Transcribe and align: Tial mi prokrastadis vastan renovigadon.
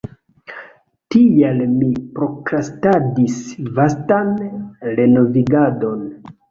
Tial 1.15 1.61
mi 1.75 1.91
prokrastadis 2.21 3.39
vastan 3.81 4.35
renovigadon. 5.01 6.07